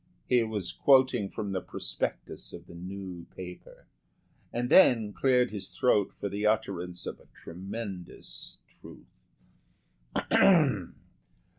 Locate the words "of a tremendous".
7.05-8.57